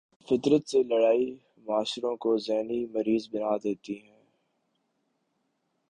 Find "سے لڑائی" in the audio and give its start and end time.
0.69-1.25